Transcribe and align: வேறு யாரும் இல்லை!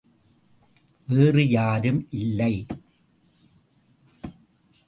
வேறு 1.07 1.49
யாரும் 1.49 2.07
இல்லை! 2.09 2.65